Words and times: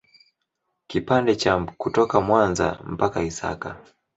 Kipande 0.87 1.35
cha 1.35 1.59
kutoka 1.77 2.21
Mwanza 2.21 2.79
mpaka 2.87 3.23
Isaka 3.23 3.77